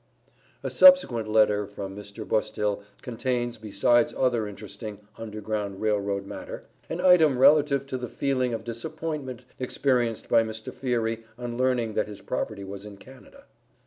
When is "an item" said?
6.89-7.37